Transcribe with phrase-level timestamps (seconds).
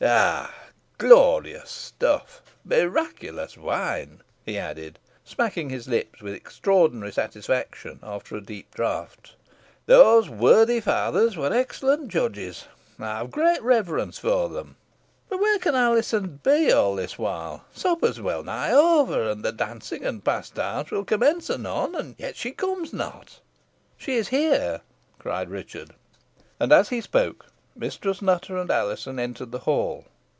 [0.00, 0.54] Ah!
[0.96, 8.72] glorious stuff miraculous wine!" he added, smacking his lips with extraordinary satisfaction after a deep
[8.72, 9.34] draught;
[9.86, 12.66] "those worthy fathers were excellent judges.
[13.00, 14.76] I have a great reverence for them.
[15.28, 17.64] But where can Alizon be all this while?
[17.74, 22.52] Supper is wellnigh over, and the dancing and pastimes will commence anon, and yet she
[22.52, 23.40] comes not."
[23.96, 24.82] "She is here,"
[25.18, 25.90] cried Richard.
[26.60, 27.46] And as he spoke
[27.76, 30.04] Mistress Nutter and Alizon entered the hall.